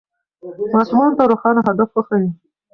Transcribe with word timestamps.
ماشومانو 0.73 1.17
ته 1.17 1.23
روښانه 1.31 1.61
هدف 1.67 1.89
وښیئ. 1.93 2.27